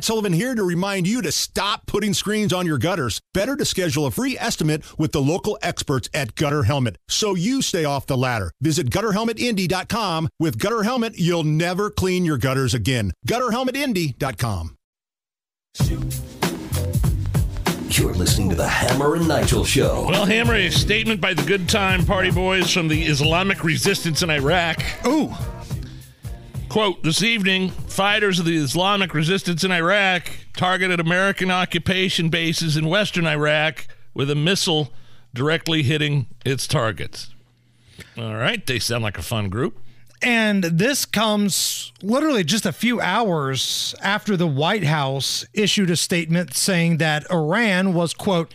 Matt 0.00 0.06
Sullivan 0.06 0.32
here 0.32 0.54
to 0.54 0.62
remind 0.64 1.06
you 1.06 1.20
to 1.20 1.30
stop 1.30 1.84
putting 1.84 2.14
screens 2.14 2.54
on 2.54 2.64
your 2.64 2.78
gutters. 2.78 3.20
Better 3.34 3.54
to 3.54 3.66
schedule 3.66 4.06
a 4.06 4.10
free 4.10 4.34
estimate 4.38 4.82
with 4.98 5.12
the 5.12 5.20
local 5.20 5.58
experts 5.60 6.08
at 6.14 6.34
Gutter 6.36 6.62
Helmet 6.62 6.96
so 7.06 7.34
you 7.34 7.60
stay 7.60 7.84
off 7.84 8.06
the 8.06 8.16
ladder. 8.16 8.50
Visit 8.62 8.88
gutterhelmetindy.com. 8.88 10.30
With 10.38 10.58
Gutter 10.58 10.84
Helmet, 10.84 11.18
you'll 11.18 11.44
never 11.44 11.90
clean 11.90 12.24
your 12.24 12.38
gutters 12.38 12.72
again. 12.72 13.12
Gutterhelmetindy.com. 13.28 14.74
You're 17.90 18.14
listening 18.14 18.48
to 18.48 18.56
the 18.56 18.68
Hammer 18.68 19.16
and 19.16 19.28
Nigel 19.28 19.66
Show. 19.66 20.06
Well, 20.08 20.24
Hammer, 20.24 20.54
a 20.54 20.70
statement 20.70 21.20
by 21.20 21.34
the 21.34 21.42
Good 21.42 21.68
Time 21.68 22.06
Party 22.06 22.30
Boys 22.30 22.72
from 22.72 22.88
the 22.88 23.02
Islamic 23.02 23.62
resistance 23.62 24.22
in 24.22 24.30
Iraq. 24.30 24.82
Ooh. 25.06 25.34
Quote, 26.70 27.02
this 27.02 27.20
evening, 27.20 27.70
fighters 27.70 28.38
of 28.38 28.44
the 28.44 28.56
Islamic 28.56 29.12
resistance 29.12 29.64
in 29.64 29.72
Iraq 29.72 30.30
targeted 30.56 31.00
American 31.00 31.50
occupation 31.50 32.28
bases 32.28 32.76
in 32.76 32.86
western 32.86 33.26
Iraq 33.26 33.88
with 34.14 34.30
a 34.30 34.36
missile 34.36 34.92
directly 35.34 35.82
hitting 35.82 36.28
its 36.44 36.68
targets. 36.68 37.34
All 38.16 38.36
right, 38.36 38.64
they 38.64 38.78
sound 38.78 39.02
like 39.02 39.18
a 39.18 39.22
fun 39.22 39.48
group. 39.48 39.80
And 40.22 40.62
this 40.62 41.04
comes 41.04 41.92
literally 42.02 42.44
just 42.44 42.64
a 42.64 42.72
few 42.72 43.00
hours 43.00 43.96
after 44.00 44.36
the 44.36 44.46
White 44.46 44.84
House 44.84 45.44
issued 45.52 45.90
a 45.90 45.96
statement 45.96 46.54
saying 46.54 46.98
that 46.98 47.28
Iran 47.32 47.94
was, 47.94 48.14
quote, 48.14 48.54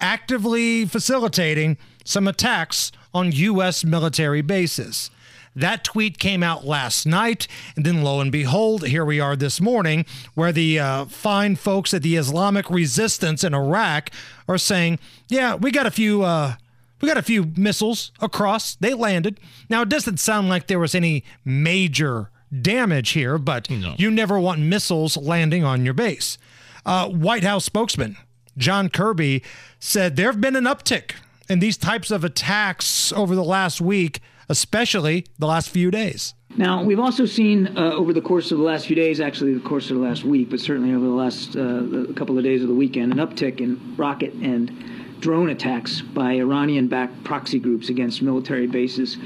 actively 0.00 0.84
facilitating 0.84 1.78
some 2.04 2.28
attacks 2.28 2.92
on 3.14 3.32
U.S. 3.32 3.86
military 3.86 4.42
bases. 4.42 5.10
That 5.56 5.84
tweet 5.84 6.18
came 6.18 6.42
out 6.42 6.64
last 6.66 7.06
night, 7.06 7.46
and 7.76 7.86
then 7.86 8.02
lo 8.02 8.20
and 8.20 8.32
behold, 8.32 8.86
here 8.88 9.04
we 9.04 9.20
are 9.20 9.36
this 9.36 9.60
morning, 9.60 10.04
where 10.34 10.50
the 10.52 10.78
uh, 10.80 11.04
fine 11.04 11.54
folks 11.56 11.94
at 11.94 12.02
the 12.02 12.16
Islamic 12.16 12.68
Resistance 12.70 13.44
in 13.44 13.54
Iraq 13.54 14.10
are 14.48 14.58
saying, 14.58 14.98
"Yeah, 15.28 15.54
we 15.54 15.70
got 15.70 15.86
a 15.86 15.92
few, 15.92 16.22
uh, 16.24 16.54
we 17.00 17.06
got 17.08 17.16
a 17.18 17.22
few 17.22 17.52
missiles 17.56 18.10
across. 18.20 18.74
They 18.74 18.94
landed. 18.94 19.38
Now 19.70 19.82
it 19.82 19.88
doesn't 19.88 20.18
sound 20.18 20.48
like 20.48 20.66
there 20.66 20.80
was 20.80 20.94
any 20.94 21.22
major 21.44 22.30
damage 22.62 23.10
here, 23.10 23.38
but 23.38 23.70
No. 23.70 23.94
you 23.96 24.10
never 24.10 24.40
want 24.40 24.60
missiles 24.60 25.16
landing 25.16 25.62
on 25.64 25.84
your 25.84 25.94
base." 25.94 26.36
Uh, 26.84 27.08
White 27.08 27.44
House 27.44 27.64
spokesman 27.64 28.16
John 28.58 28.88
Kirby 28.88 29.42
said 29.78 30.16
there 30.16 30.26
have 30.30 30.40
been 30.40 30.56
an 30.56 30.64
uptick 30.64 31.12
in 31.48 31.58
these 31.60 31.76
types 31.76 32.10
of 32.10 32.24
attacks 32.24 33.12
over 33.12 33.34
the 33.34 33.44
last 33.44 33.80
week, 33.80 34.20
especially 34.48 35.26
the 35.38 35.46
last 35.46 35.70
few 35.70 35.90
days. 35.90 36.34
Now, 36.56 36.84
we've 36.84 37.00
also 37.00 37.26
seen 37.26 37.76
uh, 37.76 37.92
over 37.92 38.12
the 38.12 38.20
course 38.20 38.52
of 38.52 38.58
the 38.58 38.64
last 38.64 38.86
few 38.86 38.94
days, 38.94 39.20
actually 39.20 39.54
the 39.54 39.60
course 39.60 39.90
of 39.90 39.96
the 39.96 40.02
last 40.02 40.24
week, 40.24 40.50
but 40.50 40.60
certainly 40.60 40.94
over 40.94 41.04
the 41.04 41.10
last 41.10 41.56
uh, 41.56 42.12
couple 42.14 42.38
of 42.38 42.44
days 42.44 42.62
of 42.62 42.68
the 42.68 42.74
weekend, 42.74 43.12
an 43.12 43.18
uptick 43.18 43.60
in 43.60 43.96
rocket 43.96 44.32
and 44.34 45.20
drone 45.20 45.50
attacks 45.50 46.00
by 46.00 46.34
Iranian 46.34 46.86
backed 46.86 47.24
proxy 47.24 47.58
groups 47.58 47.88
against 47.88 48.22
military 48.22 48.66
bases 48.66 49.16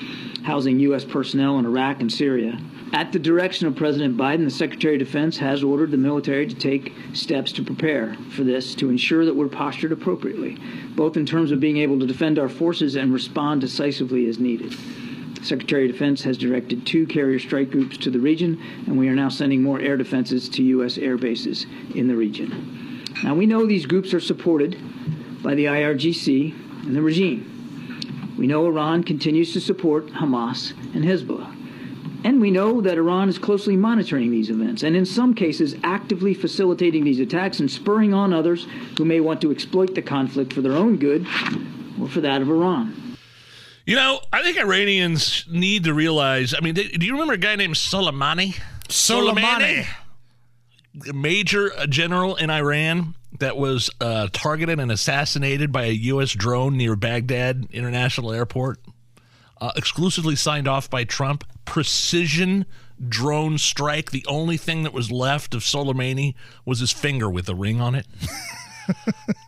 housing 0.45 0.79
U.S. 0.81 1.05
personnel 1.05 1.59
in 1.59 1.67
Iraq 1.67 2.01
and 2.01 2.11
Syria. 2.11 2.59
At 2.95 3.13
the 3.13 3.19
direction 3.19 3.67
of 3.67 3.77
President 3.77 4.17
Biden, 4.17 4.45
the 4.45 4.51
Secretary 4.51 4.95
of 4.95 5.01
Defense 5.01 5.37
has 5.39 5.63
ordered 5.63 5.91
the 5.91 5.99
military 5.99 6.47
to 6.47 6.55
take 6.55 6.95
steps 7.13 7.53
to 7.53 7.63
prepare 7.63 8.15
for 8.31 8.45
this 8.45 8.75
to 8.77 8.89
ensure 8.89 9.27
that 9.27 9.37
we're 9.37 9.49
postured 9.49 9.93
appropriately, 9.93 10.57
both 10.95 11.19
in 11.19 11.27
terms 11.27 11.51
of 11.51 11.61
being 11.61 11.77
able 11.77 11.99
to 11.99 12.07
defend 12.07 12.39
our 12.39 12.49
forces 12.49 12.97
and 12.97 13.13
respond 13.13 13.61
decisively 13.61 14.27
as 14.27 14.39
needed. 14.39 14.75
Secretary 15.43 15.87
of 15.87 15.93
Defense 15.93 16.23
has 16.23 16.37
directed 16.37 16.87
two 16.87 17.07
carrier 17.07 17.39
strike 17.39 17.71
groups 17.71 17.97
to 17.99 18.11
the 18.11 18.19
region, 18.19 18.61
and 18.87 18.99
we 18.99 19.09
are 19.09 19.15
now 19.15 19.29
sending 19.29 19.63
more 19.63 19.81
air 19.81 19.97
defenses 19.97 20.49
to 20.51 20.63
U.S. 20.63 20.99
air 20.99 21.17
bases 21.17 21.67
in 21.95 22.09
the 22.09 22.17
region. 22.17 23.05
Now, 23.23 23.35
we 23.35 23.47
know 23.47 23.67
these 23.67 23.87
groups 23.87 24.15
are 24.15 24.21
supported 24.21 24.77
by 25.43 25.55
the 25.55 25.67
IRGC 25.67 26.87
and 26.87 26.95
the 26.95 27.03
regime. 27.03 28.35
We 28.39 28.47
know 28.47 28.67
Iran 28.67 29.03
continues 29.03 29.53
to 29.55 29.61
support 29.61 30.07
Hamas 30.07 30.73
and 30.95 31.05
Hezbollah. 31.05 31.57
And 32.25 32.41
we 32.41 32.51
know 32.51 32.81
that 32.81 32.99
Iran 32.99 33.29
is 33.29 33.39
closely 33.39 33.77
monitoring 33.77 34.31
these 34.31 34.51
events 34.51 34.83
and, 34.83 34.97
in 34.97 35.07
some 35.07 35.35
cases, 35.35 35.77
actively 35.85 36.35
facilitating 36.35 37.05
these 37.05 37.21
attacks 37.21 37.61
and 37.61 37.71
spurring 37.71 38.13
on 38.13 38.33
others 38.33 38.67
who 38.97 39.05
may 39.05 39.21
want 39.21 39.41
to 39.43 39.53
exploit 39.53 39.95
the 39.95 40.03
conflict 40.03 40.53
for 40.53 40.61
their 40.61 40.73
own 40.73 40.97
good 40.97 41.27
or 42.01 42.09
for 42.09 42.21
that 42.21 42.43
of 42.43 42.49
Iran. 42.49 43.08
You 43.89 43.97
know, 43.97 44.21
I 44.31 44.43
think 44.43 44.59
Iranians 44.59 45.47
need 45.49 45.85
to 45.85 45.95
realize. 45.95 46.53
I 46.53 46.61
mean, 46.61 46.75
do 46.75 47.07
you 47.07 47.13
remember 47.13 47.33
a 47.33 47.39
guy 47.39 47.57
named 47.57 47.77
Soleimani? 47.77 48.61
Soleimani. 48.87 49.87
a 51.09 51.13
major 51.15 51.73
uh, 51.73 51.87
general 51.87 52.37
in 52.37 52.51
Iran 52.51 53.15
that 53.39 53.57
was 53.57 53.89
uh, 54.03 54.29
targeted 54.31 54.79
and 54.79 54.93
assassinated 54.93 55.73
by 55.73 55.85
a 55.85 55.93
U.S. 55.93 56.33
drone 56.33 56.77
near 56.77 56.97
Baghdad 56.97 57.67
International 57.71 58.31
Airport, 58.31 58.79
uh, 59.59 59.73
exclusively 59.75 60.37
signed 60.37 60.69
off 60.69 60.91
by 60.91 61.05
Trump. 61.05 61.45
Precision 61.65 62.67
drone 63.09 63.57
strike. 63.57 64.11
The 64.11 64.27
only 64.29 64.59
thing 64.59 64.83
that 64.83 64.93
was 64.93 65.11
left 65.11 65.55
of 65.55 65.63
Soleimani 65.63 66.35
was 66.67 66.81
his 66.81 66.93
finger 66.93 67.31
with 67.31 67.49
a 67.49 67.55
ring 67.55 67.81
on 67.81 67.95
it. 67.95 68.07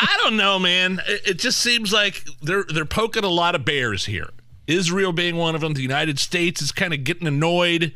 I 0.00 0.18
don't 0.22 0.36
know, 0.36 0.58
man. 0.58 1.00
It, 1.06 1.28
it 1.28 1.38
just 1.38 1.60
seems 1.60 1.92
like 1.92 2.24
they're 2.42 2.64
they're 2.64 2.84
poking 2.84 3.24
a 3.24 3.28
lot 3.28 3.54
of 3.54 3.64
bears 3.64 4.06
here. 4.06 4.30
Israel 4.66 5.12
being 5.12 5.36
one 5.36 5.54
of 5.54 5.60
them. 5.60 5.74
The 5.74 5.82
United 5.82 6.18
States 6.18 6.62
is 6.62 6.72
kind 6.72 6.94
of 6.94 7.04
getting 7.04 7.26
annoyed, 7.26 7.94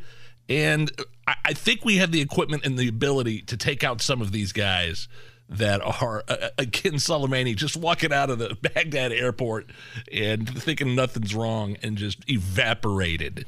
and 0.49 0.91
I, 1.27 1.35
I 1.45 1.53
think 1.53 1.85
we 1.85 1.97
have 1.97 2.11
the 2.11 2.21
equipment 2.21 2.65
and 2.65 2.77
the 2.77 2.87
ability 2.87 3.41
to 3.43 3.57
take 3.57 3.83
out 3.83 4.01
some 4.01 4.21
of 4.21 4.31
these 4.31 4.51
guys 4.51 5.07
that 5.47 5.81
are 5.81 6.23
uh, 6.27 6.49
again 6.57 6.93
Soleimani 6.93 7.55
just 7.55 7.77
walking 7.77 8.11
out 8.11 8.29
of 8.29 8.39
the 8.39 8.57
Baghdad 8.73 9.11
airport 9.11 9.69
and 10.11 10.47
thinking 10.47 10.95
nothing's 10.95 11.35
wrong 11.35 11.77
and 11.83 11.97
just 11.97 12.29
evaporated. 12.29 13.47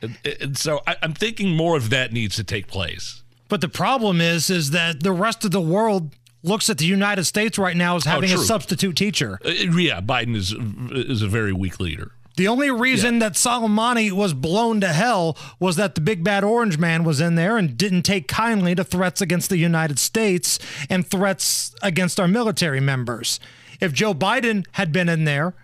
And, 0.00 0.18
and 0.40 0.58
so 0.58 0.82
I, 0.86 0.96
I'm 1.02 1.14
thinking 1.14 1.56
more 1.56 1.76
of 1.76 1.90
that 1.90 2.12
needs 2.12 2.36
to 2.36 2.44
take 2.44 2.66
place. 2.66 3.22
But 3.48 3.60
the 3.60 3.68
problem 3.68 4.20
is, 4.20 4.50
is 4.50 4.70
that 4.70 5.02
the 5.02 5.12
rest 5.12 5.44
of 5.44 5.50
the 5.50 5.60
world 5.60 6.14
looks 6.44 6.70
at 6.70 6.78
the 6.78 6.86
United 6.86 7.24
States 7.24 7.58
right 7.58 7.76
now 7.76 7.96
as 7.96 8.04
having 8.04 8.30
a 8.30 8.38
substitute 8.38 8.96
teacher. 8.96 9.38
Uh, 9.44 9.50
yeah, 9.50 10.00
Biden 10.00 10.36
is 10.36 10.52
is 10.52 11.22
a 11.22 11.28
very 11.28 11.52
weak 11.52 11.80
leader. 11.80 12.12
The 12.36 12.48
only 12.48 12.70
reason 12.70 13.20
that 13.20 13.34
Soleimani 13.34 14.10
was 14.10 14.34
blown 14.34 14.80
to 14.80 14.88
hell 14.88 15.38
was 15.60 15.76
that 15.76 15.94
the 15.94 16.00
big 16.00 16.24
bad 16.24 16.42
orange 16.42 16.78
man 16.78 17.04
was 17.04 17.20
in 17.20 17.36
there 17.36 17.56
and 17.56 17.76
didn't 17.78 18.02
take 18.02 18.26
kindly 18.26 18.74
to 18.74 18.82
threats 18.82 19.20
against 19.20 19.50
the 19.50 19.56
United 19.56 20.00
States 20.00 20.58
and 20.90 21.06
threats 21.06 21.74
against 21.80 22.18
our 22.18 22.26
military 22.26 22.80
members. 22.80 23.38
If 23.80 23.92
Joe 23.92 24.14
Biden 24.14 24.66
had 24.72 24.90
been 24.90 25.08
in 25.08 25.24
there, 25.24 25.54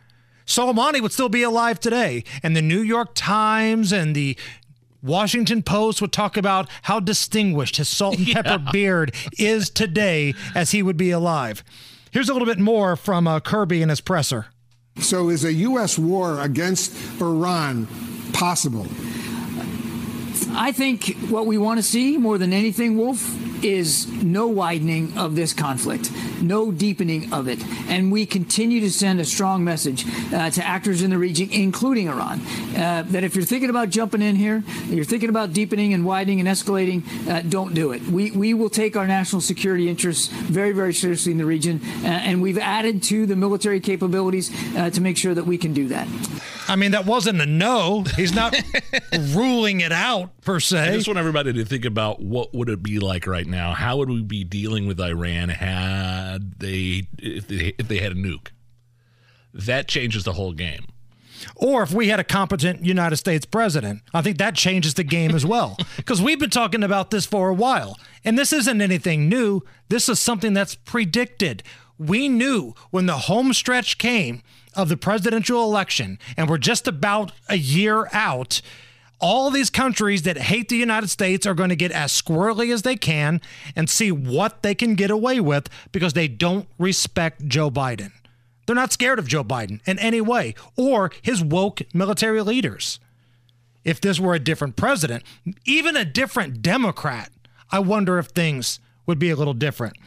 Soleimani 0.46 1.00
would 1.00 1.12
still 1.12 1.28
be 1.28 1.42
alive 1.42 1.80
today. 1.80 2.22
And 2.42 2.56
the 2.56 2.62
New 2.62 2.82
York 2.82 3.10
Times 3.14 3.92
and 3.92 4.14
the 4.14 4.36
Washington 5.02 5.62
Post 5.62 6.00
would 6.00 6.12
talk 6.12 6.36
about 6.36 6.68
how 6.82 7.00
distinguished 7.00 7.76
his 7.76 7.88
salt 7.88 8.18
and 8.18 8.26
pepper 8.32 8.58
beard 8.72 9.14
is 9.38 9.70
today 9.70 10.34
as 10.54 10.72
he 10.72 10.82
would 10.82 10.96
be 10.96 11.10
alive. 11.10 11.64
Here's 12.10 12.28
a 12.28 12.32
little 12.32 12.46
bit 12.46 12.58
more 12.58 12.96
from 12.96 13.26
uh, 13.26 13.40
Kirby 13.40 13.82
and 13.82 13.90
his 13.90 14.00
presser. 14.00 14.46
So, 14.98 15.28
is 15.30 15.44
a 15.44 15.52
U.S. 15.52 15.98
war 15.98 16.40
against 16.40 16.94
Iran 17.20 17.86
possible? 18.32 18.86
I 20.52 20.72
think 20.72 21.16
what 21.28 21.46
we 21.46 21.58
want 21.58 21.78
to 21.78 21.82
see 21.82 22.18
more 22.18 22.36
than 22.38 22.52
anything, 22.52 22.96
Wolf, 22.96 23.20
is 23.62 24.06
no 24.22 24.46
widening 24.46 25.16
of 25.16 25.34
this 25.36 25.52
conflict, 25.52 26.10
no 26.40 26.70
deepening 26.72 27.32
of 27.32 27.48
it. 27.48 27.62
And 27.88 28.12
we 28.12 28.26
continue 28.26 28.80
to 28.80 28.90
send 28.90 29.20
a 29.20 29.24
strong 29.24 29.64
message 29.64 30.04
uh, 30.32 30.50
to 30.50 30.66
actors 30.66 31.02
in 31.02 31.10
the 31.10 31.18
region, 31.18 31.50
including 31.50 32.08
Iran, 32.08 32.40
uh, 32.76 33.04
that 33.08 33.24
if 33.24 33.34
you're 33.34 33.44
thinking 33.44 33.70
about 33.70 33.90
jumping 33.90 34.22
in 34.22 34.36
here, 34.36 34.62
you're 34.86 35.04
thinking 35.04 35.28
about 35.28 35.52
deepening 35.52 35.94
and 35.94 36.04
widening 36.04 36.40
and 36.40 36.48
escalating, 36.48 37.02
uh, 37.28 37.42
don't 37.42 37.74
do 37.74 37.92
it. 37.92 38.02
We, 38.02 38.30
we 38.30 38.54
will 38.54 38.70
take 38.70 38.96
our 38.96 39.06
national 39.06 39.42
security 39.42 39.88
interests 39.88 40.28
very, 40.28 40.72
very 40.72 40.94
seriously 40.94 41.32
in 41.32 41.38
the 41.38 41.44
region. 41.44 41.80
Uh, 42.02 42.06
and 42.06 42.42
we've 42.42 42.58
added 42.58 43.02
to 43.04 43.26
the 43.26 43.36
military 43.36 43.80
capabilities 43.80 44.50
uh, 44.76 44.90
to 44.90 45.00
make 45.00 45.16
sure 45.16 45.34
that 45.34 45.44
we 45.44 45.58
can 45.58 45.72
do 45.72 45.88
that. 45.88 46.08
I 46.70 46.76
mean, 46.76 46.92
that 46.92 47.04
wasn't 47.04 47.40
a 47.40 47.46
no. 47.46 48.04
He's 48.14 48.32
not 48.32 48.54
ruling 49.18 49.80
it 49.80 49.90
out 49.90 50.40
per 50.42 50.60
se. 50.60 50.88
I 50.88 50.92
just 50.92 51.08
want 51.08 51.18
everybody 51.18 51.52
to 51.52 51.64
think 51.64 51.84
about 51.84 52.22
what 52.22 52.54
would 52.54 52.68
it 52.68 52.80
be 52.80 53.00
like 53.00 53.26
right 53.26 53.46
now. 53.46 53.72
How 53.72 53.96
would 53.96 54.08
we 54.08 54.22
be 54.22 54.44
dealing 54.44 54.86
with 54.86 55.00
Iran 55.00 55.48
had 55.48 56.60
they 56.60 57.08
if 57.18 57.48
they, 57.48 57.74
if 57.76 57.88
they 57.88 57.98
had 57.98 58.12
a 58.12 58.14
nuke? 58.14 58.48
That 59.52 59.88
changes 59.88 60.22
the 60.22 60.34
whole 60.34 60.52
game. 60.52 60.86
Or 61.56 61.82
if 61.82 61.92
we 61.92 62.08
had 62.08 62.20
a 62.20 62.24
competent 62.24 62.84
United 62.84 63.16
States 63.16 63.46
president, 63.46 64.02
I 64.14 64.22
think 64.22 64.38
that 64.38 64.54
changes 64.54 64.94
the 64.94 65.04
game 65.04 65.34
as 65.34 65.44
well. 65.44 65.76
Because 65.96 66.22
we've 66.22 66.38
been 66.38 66.50
talking 66.50 66.82
about 66.82 67.10
this 67.10 67.26
for 67.26 67.48
a 67.50 67.54
while. 67.54 67.98
And 68.24 68.38
this 68.38 68.52
isn't 68.52 68.80
anything 68.80 69.28
new. 69.28 69.62
This 69.88 70.08
is 70.08 70.18
something 70.18 70.54
that's 70.54 70.74
predicted. 70.74 71.62
We 72.00 72.30
knew 72.30 72.74
when 72.90 73.04
the 73.04 73.18
home 73.18 73.52
stretch 73.52 73.98
came 73.98 74.40
of 74.74 74.88
the 74.88 74.96
presidential 74.96 75.62
election, 75.62 76.18
and 76.34 76.48
we're 76.48 76.56
just 76.56 76.88
about 76.88 77.30
a 77.46 77.58
year 77.58 78.08
out, 78.14 78.62
all 79.20 79.50
these 79.50 79.68
countries 79.68 80.22
that 80.22 80.38
hate 80.38 80.70
the 80.70 80.78
United 80.78 81.10
States 81.10 81.44
are 81.44 81.52
going 81.52 81.68
to 81.68 81.76
get 81.76 81.92
as 81.92 82.10
squirrely 82.10 82.72
as 82.72 82.80
they 82.80 82.96
can 82.96 83.38
and 83.76 83.90
see 83.90 84.10
what 84.10 84.62
they 84.62 84.74
can 84.74 84.94
get 84.94 85.10
away 85.10 85.40
with 85.40 85.68
because 85.92 86.14
they 86.14 86.26
don't 86.26 86.66
respect 86.78 87.46
Joe 87.46 87.70
Biden. 87.70 88.12
They're 88.64 88.74
not 88.74 88.92
scared 88.92 89.18
of 89.18 89.28
Joe 89.28 89.44
Biden 89.44 89.86
in 89.86 89.98
any 89.98 90.22
way 90.22 90.54
or 90.78 91.10
his 91.20 91.44
woke 91.44 91.82
military 91.92 92.40
leaders. 92.40 92.98
If 93.84 94.00
this 94.00 94.18
were 94.18 94.34
a 94.34 94.40
different 94.40 94.76
president, 94.76 95.22
even 95.66 95.98
a 95.98 96.06
different 96.06 96.62
Democrat, 96.62 97.30
I 97.70 97.80
wonder 97.80 98.18
if 98.18 98.28
things 98.28 98.80
would 99.04 99.18
be 99.18 99.28
a 99.28 99.36
little 99.36 99.52
different. 99.52 99.98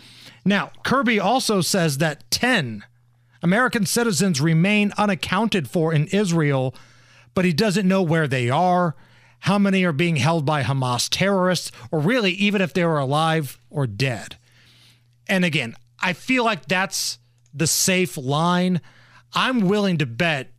Now, 0.45 0.71
Kirby 0.83 1.19
also 1.19 1.61
says 1.61 1.97
that 1.99 2.29
10 2.31 2.83
American 3.41 3.85
citizens 3.85 4.39
remain 4.41 4.93
unaccounted 4.97 5.69
for 5.69 5.93
in 5.93 6.07
Israel, 6.07 6.73
but 7.33 7.45
he 7.45 7.53
doesn't 7.53 7.87
know 7.87 8.01
where 8.01 8.27
they 8.27 8.49
are, 8.49 8.95
how 9.41 9.57
many 9.57 9.83
are 9.83 9.91
being 9.91 10.15
held 10.17 10.45
by 10.45 10.63
Hamas 10.63 11.09
terrorists, 11.09 11.71
or 11.91 11.99
really 11.99 12.31
even 12.31 12.61
if 12.61 12.73
they 12.73 12.85
were 12.85 12.99
alive 12.99 13.57
or 13.69 13.85
dead. 13.87 14.37
And 15.27 15.43
again, 15.43 15.75
I 16.01 16.13
feel 16.13 16.43
like 16.45 16.67
that's 16.67 17.19
the 17.53 17.67
safe 17.67 18.17
line. 18.17 18.81
I'm 19.33 19.61
willing 19.61 19.97
to 19.97 20.05
bet 20.05 20.51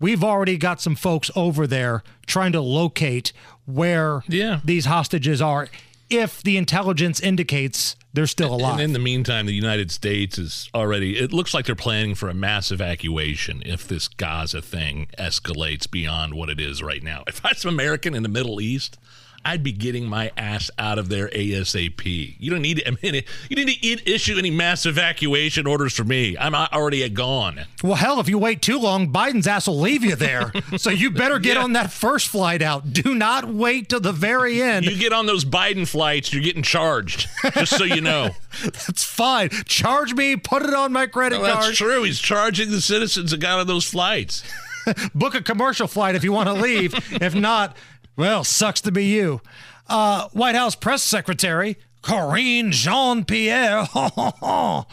we've 0.00 0.24
already 0.24 0.56
got 0.56 0.80
some 0.80 0.96
folks 0.96 1.30
over 1.36 1.66
there 1.66 2.02
trying 2.26 2.52
to 2.52 2.60
locate 2.60 3.32
where 3.64 4.22
Yeah. 4.28 4.60
these 4.64 4.84
hostages 4.86 5.40
are 5.40 5.68
if 6.10 6.42
the 6.42 6.56
intelligence 6.56 7.18
indicates 7.20 7.96
they're 8.16 8.26
still 8.26 8.54
alive. 8.54 8.74
And 8.74 8.82
in 8.82 8.92
the 8.94 8.98
meantime, 8.98 9.44
the 9.44 9.52
United 9.52 9.90
States 9.90 10.38
is 10.38 10.70
already, 10.74 11.18
it 11.18 11.34
looks 11.34 11.52
like 11.52 11.66
they're 11.66 11.74
planning 11.74 12.14
for 12.14 12.30
a 12.30 12.34
mass 12.34 12.70
evacuation 12.70 13.62
if 13.66 13.86
this 13.86 14.08
Gaza 14.08 14.62
thing 14.62 15.08
escalates 15.18 15.88
beyond 15.88 16.32
what 16.32 16.48
it 16.48 16.58
is 16.58 16.82
right 16.82 17.02
now. 17.02 17.24
If 17.26 17.44
I 17.44 17.50
was 17.50 17.64
American 17.66 18.14
in 18.14 18.22
the 18.22 18.30
Middle 18.30 18.58
East, 18.58 18.98
I'd 19.46 19.62
be 19.62 19.72
getting 19.72 20.06
my 20.06 20.32
ass 20.36 20.70
out 20.78 20.98
of 20.98 21.08
there 21.08 21.28
ASAP. 21.28 22.34
You 22.38 22.50
don't 22.50 22.62
need, 22.62 22.78
to, 22.78 22.88
I 22.88 22.96
mean, 23.02 23.22
you 23.48 23.64
need 23.64 23.68
to 23.80 24.10
issue 24.12 24.36
any 24.36 24.50
mass 24.50 24.84
evacuation 24.86 25.66
orders 25.66 25.94
for 25.94 26.04
me. 26.04 26.36
I'm 26.36 26.54
already 26.54 27.08
gone. 27.08 27.60
Well, 27.82 27.94
hell, 27.94 28.18
if 28.20 28.28
you 28.28 28.38
wait 28.38 28.60
too 28.60 28.78
long, 28.78 29.12
Biden's 29.12 29.46
ass 29.46 29.68
will 29.68 29.78
leave 29.80 30.02
you 30.04 30.16
there. 30.16 30.52
so 30.76 30.90
you 30.90 31.10
better 31.10 31.38
get 31.38 31.56
Yeah. 31.56 31.62
on 31.62 31.72
that 31.74 31.92
first 31.92 32.28
flight 32.28 32.60
out. 32.60 32.92
Do 32.92 33.14
not 33.14 33.46
wait 33.48 33.88
till 33.88 34.00
the 34.00 34.12
very 34.12 34.60
end. 34.60 34.84
You 34.86 34.96
get 34.98 35.12
on 35.12 35.26
those 35.26 35.44
Biden 35.44 35.86
flights, 35.86 36.32
you're 36.32 36.42
getting 36.42 36.62
charged, 36.62 37.28
just 37.54 37.76
so 37.78 37.84
you 37.84 38.00
know. 38.00 38.30
That's 38.62 39.04
fine. 39.04 39.50
Charge 39.66 40.12
me, 40.14 40.34
put 40.36 40.62
it 40.62 40.74
on 40.74 40.92
my 40.92 41.06
credit 41.06 41.40
Well, 41.40 41.52
card. 41.54 41.66
that's 41.66 41.78
true. 41.78 42.02
He's 42.02 42.18
charging 42.18 42.70
the 42.70 42.80
citizens 42.80 43.30
that 43.30 43.38
got 43.40 43.60
on 43.60 43.66
those 43.66 43.84
flights. 43.88 44.42
Book 45.14 45.34
a 45.34 45.42
commercial 45.42 45.86
flight 45.88 46.14
if 46.14 46.24
you 46.24 46.32
want 46.32 46.48
to 46.48 46.54
leave. 46.54 46.94
if 47.20 47.34
not, 47.34 47.76
well, 48.16 48.44
sucks 48.44 48.80
to 48.82 48.92
be 48.92 49.04
you. 49.04 49.40
Uh, 49.88 50.28
White 50.32 50.54
House 50.54 50.74
press 50.74 51.02
secretary 51.02 51.76
Karine 52.02 52.70
Jean 52.70 53.24
Pierre, 53.24 53.86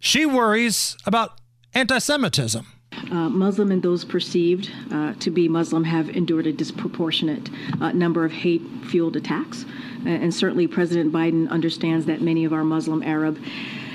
she 0.00 0.26
worries 0.26 0.96
about 1.06 1.38
anti 1.74 1.98
Semitism. 1.98 2.66
Uh, 3.10 3.28
Muslim 3.28 3.72
and 3.72 3.82
those 3.82 4.04
perceived 4.04 4.70
uh, 4.92 5.14
to 5.14 5.30
be 5.30 5.48
Muslim 5.48 5.84
have 5.84 6.08
endured 6.10 6.46
a 6.46 6.52
disproportionate 6.52 7.50
uh, 7.80 7.92
number 7.92 8.24
of 8.24 8.32
hate 8.32 8.62
fueled 8.86 9.16
attacks. 9.16 9.64
And 10.06 10.34
certainly, 10.34 10.66
President 10.66 11.12
Biden 11.12 11.48
understands 11.48 12.06
that 12.06 12.20
many 12.20 12.44
of 12.44 12.52
our 12.52 12.62
Muslim, 12.62 13.02
Arab, 13.02 13.38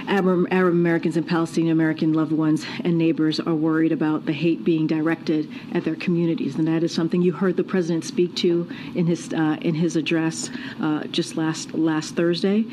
Arab, 0.10 0.74
Americans, 0.74 1.16
and 1.18 1.28
Palestinian 1.28 1.72
American 1.72 2.14
loved 2.14 2.32
ones 2.32 2.66
and 2.84 2.98
neighbors 2.98 3.40
are 3.40 3.54
worried 3.54 3.92
about 3.92 4.26
the 4.26 4.34
hate 4.34 4.64
being 4.64 4.88
directed 4.88 5.50
at 5.74 5.84
their 5.84 5.96
communities. 5.96 6.56
And 6.56 6.68
that 6.68 6.84
is 6.84 6.94
something 6.94 7.22
you 7.22 7.32
heard 7.32 7.58
the 7.58 7.64
president 7.64 8.04
speak 8.04 8.36
to 8.38 8.70
in 8.96 9.06
his, 9.06 9.32
uh, 9.34 9.58
in 9.62 9.76
his 9.76 9.96
address 9.96 10.50
uh, 10.82 11.04
just 11.06 11.38
last, 11.38 11.74
last 11.74 12.16
Thursday. 12.16 12.66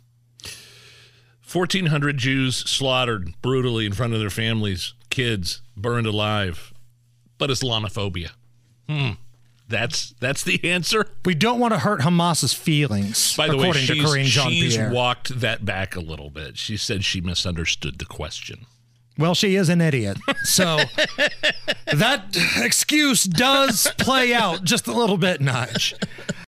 1,400 1.52 2.16
Jews 2.16 2.56
slaughtered 2.56 3.40
brutally 3.40 3.86
in 3.86 3.92
front 3.92 4.14
of 4.14 4.20
their 4.20 4.30
families, 4.30 4.94
kids 5.10 5.62
burned 5.76 6.06
alive. 6.06 6.72
But 7.38 7.50
Islamophobia. 7.50 8.30
Hmm. 8.88 9.12
That's 9.68 10.14
that's 10.20 10.44
the 10.44 10.62
answer. 10.64 11.06
We 11.24 11.34
don't 11.34 11.58
want 11.58 11.74
to 11.74 11.80
hurt 11.80 12.02
Hamas's 12.02 12.52
feelings, 12.52 13.36
By 13.36 13.48
the 13.48 13.56
way, 13.56 13.70
according 13.70 13.86
to 13.86 13.94
Karine 13.94 14.26
she's, 14.26 14.74
she's 14.74 14.78
walked 14.78 15.40
that 15.40 15.64
back 15.64 15.96
a 15.96 16.00
little 16.00 16.30
bit. 16.30 16.56
She 16.56 16.76
said 16.76 17.04
she 17.04 17.20
misunderstood 17.20 17.98
the 17.98 18.04
question. 18.04 18.66
Well, 19.18 19.34
she 19.34 19.56
is 19.56 19.68
an 19.68 19.80
idiot. 19.80 20.18
So 20.44 20.78
that 21.92 22.36
excuse 22.58 23.24
does 23.24 23.90
play 23.98 24.34
out 24.34 24.62
just 24.62 24.86
a 24.86 24.92
little 24.92 25.16
bit, 25.16 25.40
Nudge. 25.40 25.94